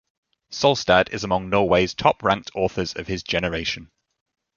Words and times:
Solstad 0.49 1.09
is 1.13 1.23
among 1.23 1.51
Norway's 1.51 1.93
top-ranked 1.93 2.49
authors 2.55 2.93
of 2.93 3.05
his 3.05 3.21
generation. 3.21 3.91